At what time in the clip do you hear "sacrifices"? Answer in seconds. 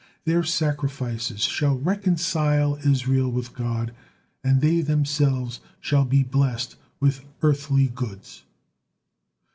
0.43-1.43